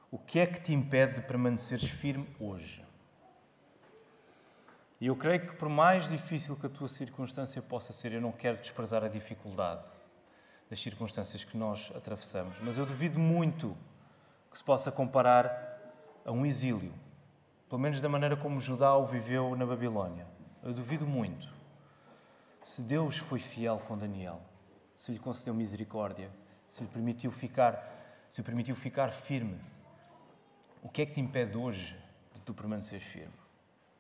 [0.10, 2.86] o que é que te impede de permaneceres firme hoje?
[5.02, 8.32] E eu creio que, por mais difícil que a tua circunstância possa ser, eu não
[8.32, 9.84] quero desprezar a dificuldade
[10.70, 13.76] das circunstâncias que nós atravessamos, mas eu duvido muito
[14.50, 16.94] que se possa comparar a um exílio,
[17.68, 20.26] pelo menos da maneira como Judá o viveu na Babilónia.
[20.64, 21.54] Eu duvido muito.
[22.64, 24.42] Se Deus foi fiel com Daniel,
[24.96, 26.30] se lhe concedeu misericórdia,
[26.68, 29.60] se lhe permitiu ficar, se lhe permitiu ficar firme.
[30.82, 31.98] O que é que te impede hoje
[32.34, 33.34] de tu permaneceres firme?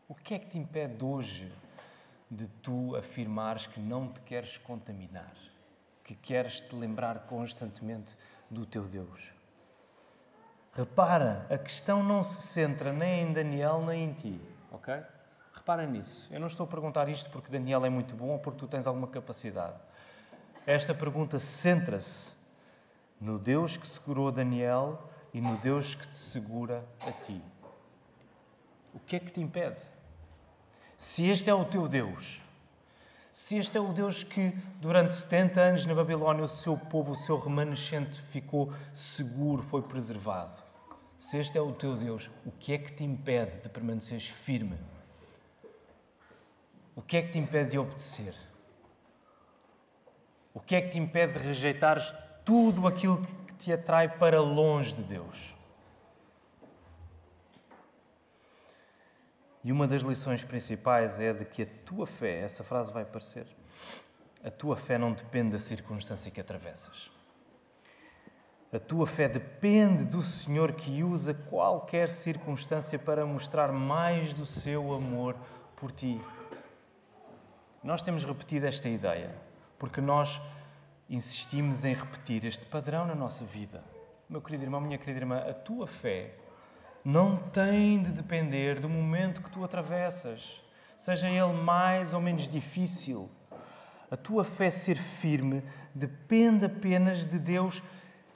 [0.07, 1.51] O que é que te impede hoje
[2.29, 5.33] de tu afirmares que não te queres contaminar,
[6.03, 8.15] que queres te lembrar constantemente
[8.49, 9.33] do teu Deus?
[10.73, 14.93] Repara, a questão não se centra nem em Daniel nem em ti, ok?
[15.53, 16.27] Repara nisso.
[16.29, 18.85] Eu não estou a perguntar isto porque Daniel é muito bom ou porque tu tens
[18.85, 19.77] alguma capacidade.
[20.65, 22.31] Esta pergunta centra-se
[23.21, 27.41] no Deus que segurou Daniel e no Deus que te segura a ti.
[28.93, 29.79] O que é que te impede?
[30.97, 32.41] Se este é o teu Deus,
[33.31, 37.15] se este é o Deus que durante 70 anos na Babilónia o seu povo, o
[37.15, 40.63] seu remanescente ficou seguro, foi preservado.
[41.17, 44.77] Se este é o teu Deus, o que é que te impede de permaneceres firme?
[46.95, 48.33] O que é que te impede de obedecer?
[50.65, 55.03] Que é que te impede de rejeitares tudo aquilo que te atrai para longe de
[55.03, 55.55] Deus?
[59.63, 63.47] E uma das lições principais é de que a tua fé, essa frase vai aparecer,
[64.43, 67.11] a tua fé não depende da circunstância que atravessas.
[68.71, 74.93] A tua fé depende do Senhor que usa qualquer circunstância para mostrar mais do seu
[74.93, 75.35] amor
[75.75, 76.21] por ti.
[77.83, 79.44] Nós temos repetido esta ideia
[79.77, 80.41] porque nós
[81.09, 83.83] insistimos em repetir este padrão na nossa vida.
[84.29, 86.35] Meu querido irmão, minha querida irmã, a tua fé
[87.03, 90.61] não tem de depender do momento que tu atravessas,
[90.97, 93.29] seja ele mais ou menos difícil.
[94.09, 97.83] A tua fé ser firme depende apenas de Deus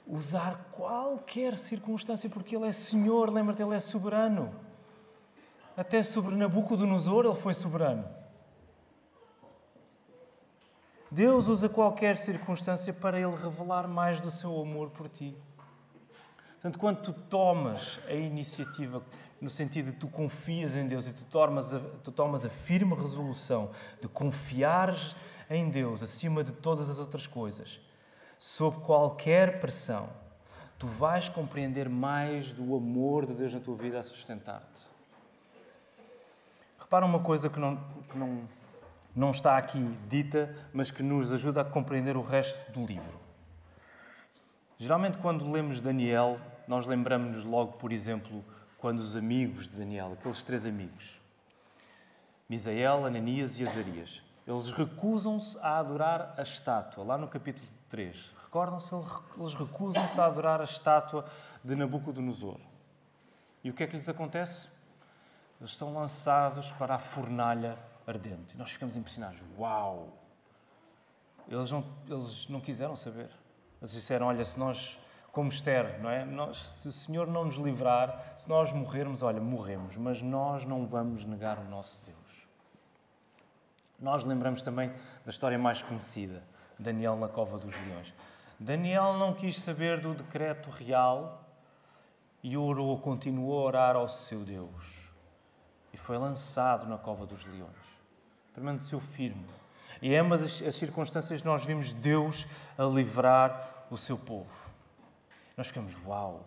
[0.06, 4.52] usar qualquer circunstância, porque Ele é Senhor, lembra-te, Ele é soberano.
[5.76, 8.04] Até sobre Nabucodonosor Ele foi soberano.
[11.10, 15.36] Deus usa qualquer circunstância para Ele revelar mais do seu amor por ti.
[16.52, 19.02] Portanto, quando tu tomas a iniciativa,
[19.40, 22.94] no sentido de tu confias em Deus e tu tomas a, tu tomas a firme
[22.94, 23.70] resolução
[24.00, 25.16] de confiares
[25.48, 27.80] em Deus acima de todas as outras coisas,
[28.38, 30.08] sob qualquer pressão,
[30.78, 34.82] tu vais compreender mais do amor de Deus na tua vida a sustentar-te.
[36.78, 37.76] Repara uma coisa que não,
[38.10, 38.42] que não,
[39.14, 43.20] não está aqui dita, mas que nos ajuda a compreender o resto do livro.
[44.78, 48.44] Geralmente, quando lemos Daniel, nós lembramos-nos logo, por exemplo,
[48.78, 51.20] quando os amigos de Daniel, aqueles três amigos,
[52.48, 58.32] Misael, Ananias e Azarias, eles recusam-se a adorar a estátua, lá no capítulo 3.
[58.44, 58.94] Recordam-se?
[59.38, 61.24] Eles recusam-se a adorar a estátua
[61.62, 62.58] de Nabucodonosor.
[63.62, 64.66] E o que é que lhes acontece?
[65.60, 67.78] Eles são lançados para a fornalha
[68.10, 68.54] ardente.
[68.54, 69.40] E nós ficamos impressionados.
[69.58, 70.16] Uau!
[71.48, 73.30] Eles não, eles não quiseram saber.
[73.80, 74.98] Eles disseram: Olha, se nós,
[75.32, 76.24] como Esther, não é?
[76.24, 80.86] Nós, se o Senhor não nos livrar, se nós morrermos, olha, morremos, mas nós não
[80.86, 82.18] vamos negar o nosso Deus.
[83.98, 84.90] Nós lembramos também
[85.24, 86.42] da história mais conhecida,
[86.78, 88.14] Daniel na cova dos leões.
[88.58, 91.44] Daniel não quis saber do decreto real
[92.42, 94.84] e orou, continuou a orar ao seu Deus.
[95.92, 97.89] E foi lançado na cova dos leões.
[98.60, 99.46] Permaneceu firme.
[100.02, 102.46] E em ambas as, as circunstâncias nós vimos Deus
[102.76, 104.50] a livrar o seu povo.
[105.56, 106.46] Nós ficamos, uau,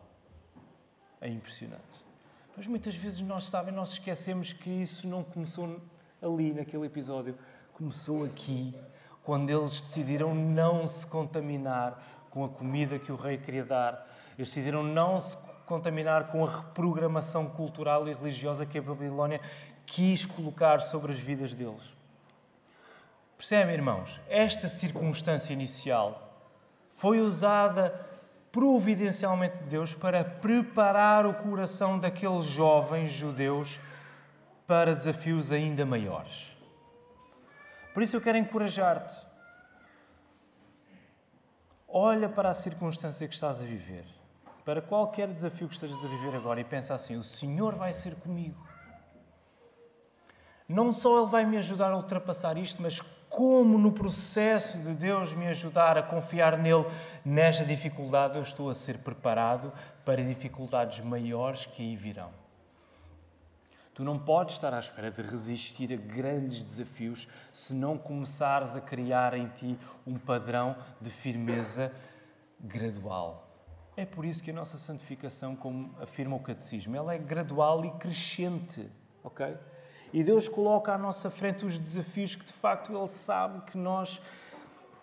[1.19, 1.82] é impressionante.
[2.56, 5.82] Mas muitas vezes nós sabem, nós esquecemos que isso não começou
[6.21, 7.36] ali naquele episódio,
[7.73, 8.76] começou aqui
[9.23, 14.08] quando eles decidiram não se contaminar com a comida que o rei queria dar.
[14.38, 19.41] Eles decidiram não se contaminar com a reprogramação cultural e religiosa que a Babilónia
[19.84, 22.03] quis colocar sobre as vidas deles.
[23.44, 24.22] Percebem, irmãos?
[24.30, 26.34] Esta circunstância inicial
[26.96, 27.90] foi usada
[28.54, 33.82] providencialmente de Deus para preparar o coração daqueles jovens judeus
[34.66, 36.56] para desafios ainda maiores.
[37.94, 39.14] Por isso eu quero encorajar-te.
[41.86, 44.06] Olha para a circunstância que estás a viver,
[44.64, 48.16] para qualquer desafio que estejas a viver agora e pensa assim: o Senhor vai ser
[48.16, 48.66] comigo.
[50.66, 53.02] Não só Ele vai me ajudar a ultrapassar isto, mas
[53.34, 56.86] como no processo de Deus me ajudar a confiar nele
[57.26, 59.74] nesta dificuldade, eu estou a ser preparado
[60.06, 62.30] para dificuldades maiores que aí virão.
[63.96, 68.82] Tu não podes estar à espera de resistir a grandes desafios se não começares a
[68.82, 71.91] criar em ti um padrão de firmeza
[72.60, 73.48] gradual.
[73.98, 77.91] É por isso que a nossa santificação, como afirma o catecismo, ela é gradual e
[77.98, 78.88] crescente,
[79.24, 79.58] ok?
[80.13, 84.21] E Deus coloca à nossa frente os desafios que de facto Ele sabe que nós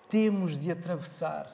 [0.09, 1.47] temos de atravessar.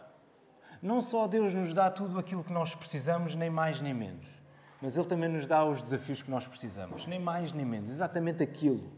[0.80, 4.36] Não só Deus nos dá tudo aquilo que nós precisamos, nem mais nem menos
[4.80, 8.42] mas Ele também nos dá os desafios que nós precisamos, nem mais nem menos, exatamente
[8.42, 8.92] aquilo,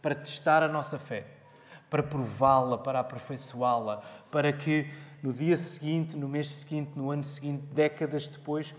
[0.00, 1.26] para testar a nossa fé,
[1.90, 4.90] para prová-la, para aperfeiçoá-la, para que
[5.22, 8.74] no dia seguinte, no mês seguinte, no ano seguinte, décadas depois,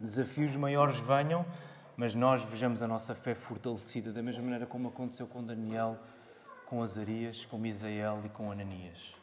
[0.00, 1.44] desafios maiores venham,
[1.96, 5.98] mas nós vejamos a nossa fé fortalecida, da mesma maneira como aconteceu com Daniel,
[6.66, 9.14] com Azarias, com Misael e com Ananias.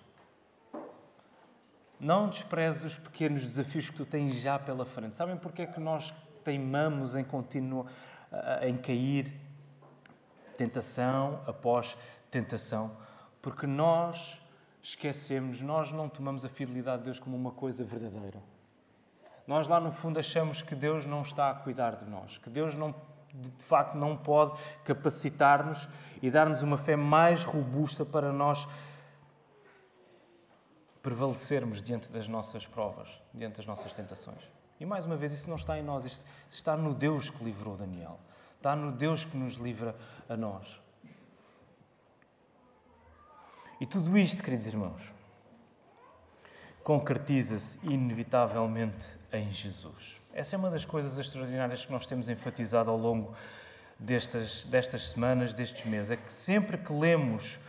[2.00, 5.16] Não desprezes os pequenos desafios que tu tens já pela frente.
[5.16, 7.92] Sabem porque é que nós teimamos em continuar
[8.62, 9.32] em cair
[10.58, 11.98] tentação após
[12.30, 12.96] tentação,
[13.42, 14.40] porque nós
[14.82, 18.42] esquecemos, nós não tomamos a fidelidade de Deus como uma coisa verdadeira.
[19.48, 22.76] Nós lá no fundo achamos que Deus não está a cuidar de nós, que Deus
[22.76, 22.94] não
[23.34, 25.88] de facto não pode capacitar-nos
[26.22, 28.68] e dar-nos uma fé mais robusta para nós
[31.02, 34.42] prevalecermos diante das nossas provas, diante das nossas tentações.
[34.80, 37.78] E mais uma vez, isso não está em nós, isso está no Deus que livrou
[37.78, 38.20] Daniel.
[38.58, 39.96] Está no Deus que nos livra
[40.30, 40.80] a nós.
[43.80, 45.02] E tudo isto, queridos irmãos,
[46.84, 50.18] concretiza-se inevitavelmente em Jesus.
[50.34, 53.34] Essa é uma das coisas extraordinárias que nós temos enfatizado ao longo
[54.00, 56.12] destas, destas semanas, destes meses.
[56.12, 57.60] É que sempre que lemos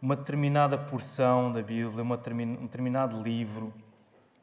[0.00, 3.72] uma determinada porção da Bíblia, uma um determinado livro,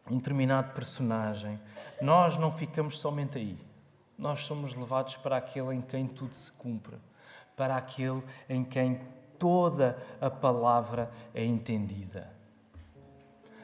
[0.09, 1.59] um determinado personagem,
[2.01, 3.57] nós não ficamos somente aí.
[4.17, 6.97] Nós somos levados para aquele em quem tudo se cumpre,
[7.55, 9.01] para aquele em quem
[9.39, 12.31] toda a palavra é entendida.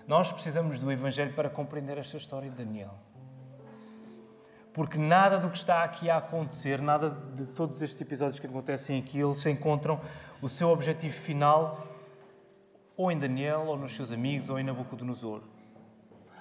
[0.09, 2.95] Nós precisamos do Evangelho para compreender esta história de Daniel.
[4.73, 8.97] Porque nada do que está aqui a acontecer, nada de todos estes episódios que acontecem
[8.97, 10.01] aqui, eles encontram
[10.41, 11.85] o seu objetivo final
[12.97, 15.43] ou em Daniel, ou nos seus amigos, ou em Nabucodonosor.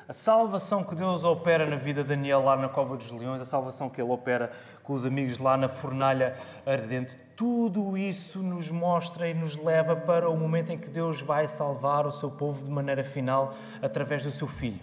[0.09, 3.45] A salvação que Deus opera na vida de Daniel lá na Cova dos Leões, a
[3.45, 4.51] salvação que ele opera
[4.83, 6.35] com os amigos lá na fornalha
[6.65, 11.47] ardente, tudo isso nos mostra e nos leva para o momento em que Deus vai
[11.47, 13.53] salvar o seu povo de maneira final
[13.83, 14.81] através do seu Filho.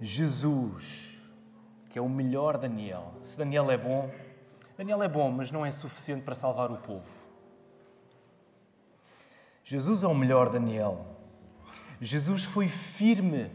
[0.00, 1.18] Jesus,
[1.88, 3.12] que é o melhor Daniel.
[3.24, 4.08] Se Daniel é bom,
[4.78, 7.10] Daniel é bom, mas não é suficiente para salvar o povo.
[9.64, 11.18] Jesus é o melhor Daniel.
[12.00, 13.50] Jesus foi firme,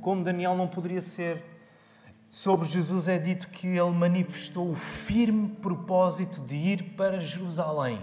[0.00, 1.44] como Daniel não poderia ser.
[2.30, 8.00] Sobre Jesus é dito que ele manifestou o firme propósito de ir para Jerusalém.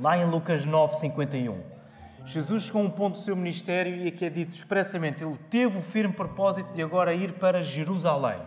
[0.00, 1.60] Lá em Lucas 9, 51.
[2.24, 5.78] Jesus chegou a um ponto do seu ministério e aqui é dito expressamente: ele teve
[5.78, 8.40] o firme propósito de agora ir para Jerusalém.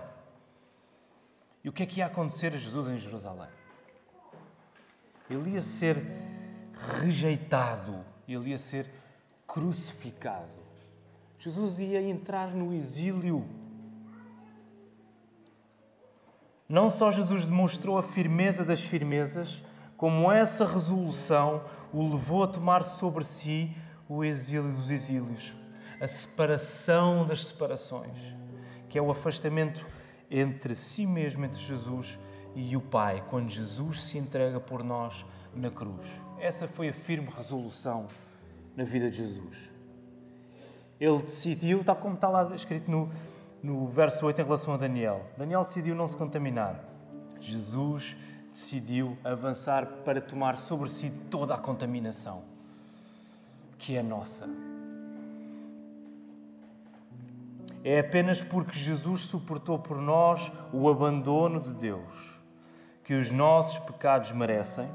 [1.64, 3.50] E o que é que ia acontecer a Jesus em Jerusalém?
[5.30, 6.04] Ele ia ser
[7.02, 8.90] rejeitado, ele ia ser
[9.50, 10.48] crucificado.
[11.40, 13.44] Jesus ia entrar no exílio.
[16.68, 19.64] Não só Jesus demonstrou a firmeza das firmezas,
[19.98, 23.76] como essa resolução o levou a tomar sobre si
[24.08, 25.54] o exílio dos exílios,
[26.00, 28.18] a separação das separações,
[28.88, 29.86] que é o afastamento
[30.30, 32.20] entre si mesmo, entre Jesus
[32.56, 35.26] e o Pai, quando Jesus se entrega por nós
[35.56, 36.08] na cruz.
[36.38, 38.08] Essa foi a firme resolução
[38.80, 39.58] na vida de Jesus.
[41.02, 43.10] Ele decidiu, tal como está lá escrito no,
[43.62, 45.26] no verso 8 em relação a Daniel.
[45.38, 46.80] Daniel decidiu não se contaminar.
[47.42, 48.16] Jesus
[48.50, 52.42] decidiu avançar para tomar sobre si toda a contaminação
[53.78, 54.48] que é nossa.
[57.84, 62.40] É apenas porque Jesus suportou por nós o abandono de Deus
[63.04, 64.90] que os nossos pecados merecem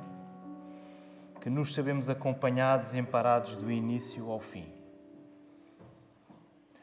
[1.44, 4.66] que nos sabemos acompanhados e amparados do início ao fim.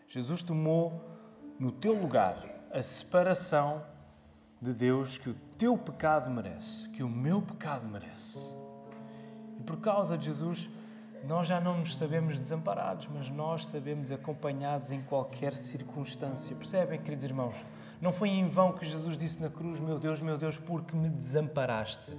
[0.08, 1.04] Jesus tomou
[1.58, 3.84] no teu lugar a separação
[4.62, 8.40] de Deus que o teu pecado merece, que o meu pecado merece.
[9.60, 10.70] E por causa de Jesus,
[11.28, 16.56] nós já não nos sabemos desamparados, mas nós sabemos acompanhados em qualquer circunstância.
[16.56, 17.56] Percebem, queridos irmãos?
[18.00, 21.10] Não foi em vão que Jesus disse na cruz: Meu Deus, meu Deus, porque me
[21.10, 22.16] desamparaste.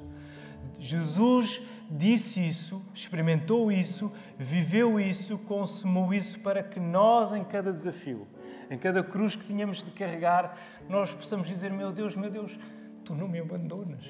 [0.79, 8.27] Jesus disse isso, experimentou isso, viveu isso, consumou isso para que nós, em cada desafio,
[8.71, 10.57] em cada cruz que tínhamos de carregar,
[10.89, 12.59] nós possamos dizer: Meu Deus, meu Deus,
[13.05, 14.05] tu não me abandonas,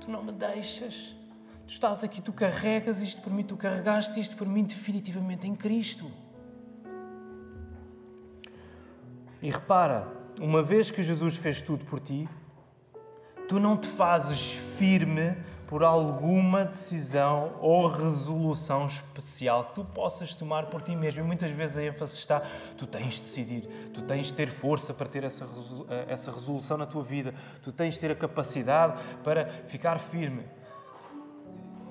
[0.00, 1.16] tu não me deixas.
[1.66, 5.54] Tu estás aqui, tu carregas isto por mim, tu carregaste isto por mim definitivamente em
[5.54, 6.10] Cristo.
[9.40, 10.06] E repara,
[10.38, 12.28] uma vez que Jesus fez tudo por ti,
[13.48, 15.36] tu não te fazes firme
[15.66, 21.22] por alguma decisão ou resolução especial que tu possas tomar por ti mesmo.
[21.22, 22.42] E muitas vezes a ênfase está:
[22.76, 25.46] tu tens de decidir, tu tens de ter força para ter essa,
[26.06, 30.44] essa resolução na tua vida, tu tens de ter a capacidade para ficar firme.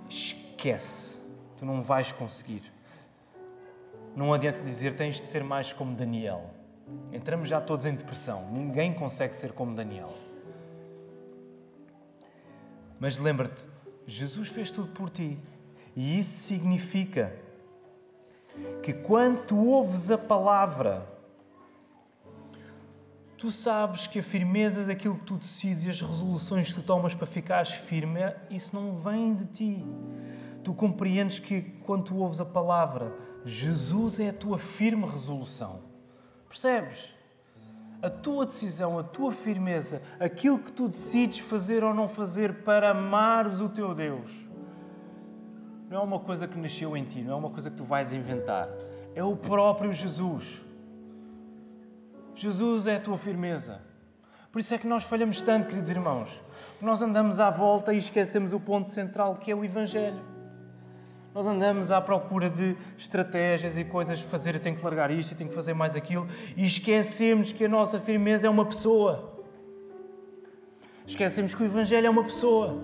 [0.08, 1.20] Esquece,
[1.58, 2.72] tu não vais conseguir.
[4.16, 6.52] Não adianta dizer tens de ser mais como Daniel.
[7.12, 8.48] Entramos já todos em depressão.
[8.52, 10.14] Ninguém consegue ser como Daniel.
[13.04, 13.66] Mas lembra-te,
[14.08, 15.38] Jesus fez tudo por ti.
[15.94, 17.36] E isso significa
[18.82, 21.06] que quando tu ouves a palavra,
[23.38, 27.14] tu sabes que a firmeza daquilo que tu decides e as resoluções que tu tomas
[27.14, 29.86] para ficares firme, isso não vem de ti.
[30.64, 35.82] Tu compreendes que quando tu ouves a palavra, Jesus é a tua firme resolução.
[36.48, 37.14] Percebes?
[38.04, 42.90] A tua decisão, a tua firmeza, aquilo que tu decides fazer ou não fazer para
[42.90, 44.30] amares o teu Deus,
[45.90, 48.12] não é uma coisa que nasceu em ti, não é uma coisa que tu vais
[48.12, 48.68] inventar.
[49.16, 50.62] É o próprio Jesus.
[52.36, 53.80] Jesus é a tua firmeza.
[54.52, 56.42] Por isso é que nós falhamos tanto, queridos irmãos.
[56.82, 60.33] Nós andamos à volta e esquecemos o ponto central que é o Evangelho.
[61.34, 65.38] Nós andamos à procura de estratégias e coisas, fazer, eu tenho que largar isto, eu
[65.38, 69.34] tenho que fazer mais aquilo, e esquecemos que a nossa firmeza é uma pessoa.
[71.08, 72.82] Esquecemos que o Evangelho é uma pessoa.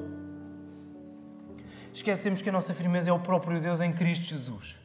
[1.93, 4.77] esquecemos que a nossa firmeza é o próprio Deus em Cristo Jesus.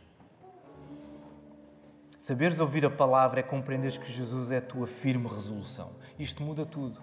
[2.19, 5.91] Saberes ouvir a palavra é compreenderes que Jesus é a tua firme resolução.
[6.19, 7.01] Isto muda tudo.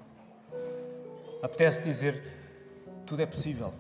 [1.44, 2.24] Apetece dizer:
[3.06, 3.74] tudo é possível.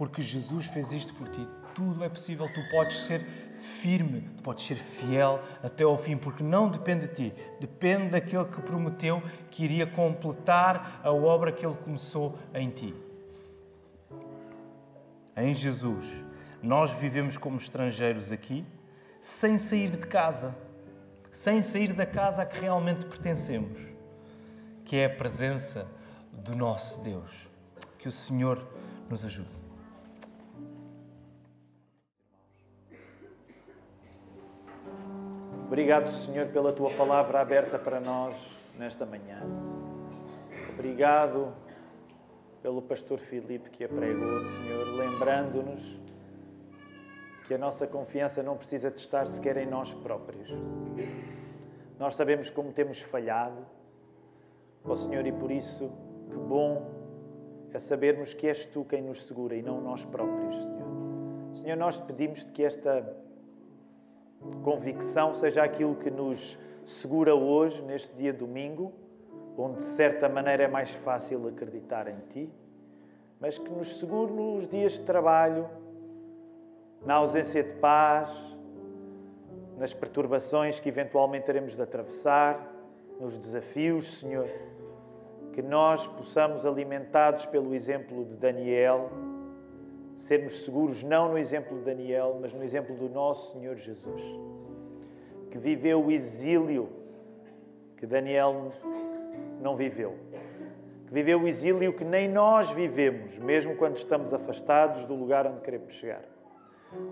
[0.00, 1.46] Porque Jesus fez isto por ti.
[1.74, 2.48] Tudo é possível.
[2.48, 3.20] Tu podes ser
[3.82, 8.46] firme, tu podes ser fiel até ao fim, porque não depende de ti, depende daquele
[8.46, 12.94] que prometeu que iria completar a obra que ele começou em ti.
[15.36, 16.24] Em Jesus,
[16.62, 18.64] nós vivemos como estrangeiros aqui
[19.20, 20.56] sem sair de casa,
[21.30, 23.78] sem sair da casa a que realmente pertencemos,
[24.82, 25.86] que é a presença
[26.32, 27.30] do nosso Deus.
[27.98, 28.66] Que o Senhor
[29.10, 29.59] nos ajude.
[35.70, 38.34] Obrigado, Senhor, pela tua palavra aberta para nós
[38.76, 39.40] nesta manhã.
[40.74, 41.52] Obrigado
[42.60, 45.80] pelo pastor Filipe que a pregou, Senhor, lembrando-nos
[47.46, 50.48] que a nossa confiança não precisa de estar sequer em nós próprios.
[52.00, 53.64] Nós sabemos como temos falhado,
[54.84, 55.88] ó Senhor, e por isso,
[56.30, 56.90] que bom
[57.72, 61.60] é sabermos que és tu quem nos segura e não nós próprios, Senhor.
[61.62, 63.29] Senhor, nós te pedimos que esta
[64.62, 68.92] convicção seja aquilo que nos segura hoje, neste dia domingo,
[69.56, 72.50] onde de certa maneira é mais fácil acreditar em Ti,
[73.38, 75.68] mas que nos segure nos dias de trabalho,
[77.04, 78.30] na ausência de paz,
[79.78, 82.70] nas perturbações que eventualmente teremos de atravessar,
[83.18, 84.48] nos desafios, Senhor.
[85.52, 89.10] Que nós possamos, alimentados pelo exemplo de Daniel,
[90.20, 94.22] sermos seguros não no exemplo de Daniel, mas no exemplo do nosso Senhor Jesus,
[95.50, 96.88] que viveu o exílio
[97.96, 98.72] que Daniel
[99.60, 100.14] não viveu.
[101.06, 105.60] Que viveu o exílio que nem nós vivemos, mesmo quando estamos afastados do lugar onde
[105.60, 106.22] queremos chegar.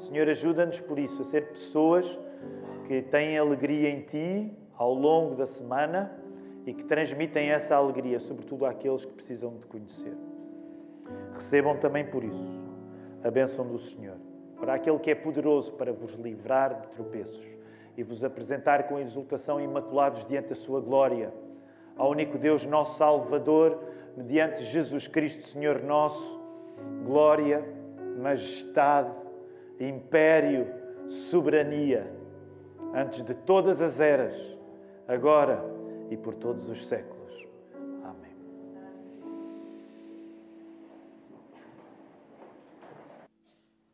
[0.01, 2.07] Senhor, ajuda-nos por isso a ser pessoas
[2.87, 6.13] que têm alegria em Ti ao longo da semana
[6.67, 10.15] e que transmitem essa alegria, sobretudo àqueles que precisam de conhecer.
[11.35, 12.68] Recebam também por isso
[13.23, 14.17] a bênção do Senhor,
[14.59, 17.47] para aquele que é poderoso para vos livrar de tropeços
[17.97, 21.33] e vos apresentar com exultação imaculados diante da Sua glória,
[21.97, 23.79] ao único Deus, nosso Salvador,
[24.17, 26.41] mediante Jesus Cristo, Senhor nosso,
[27.05, 27.65] glória,
[28.19, 29.11] majestade,
[29.81, 30.67] império,
[31.09, 32.11] soberania,
[32.95, 34.35] antes de todas as eras,
[35.07, 35.65] agora
[36.11, 37.18] e por todos os séculos.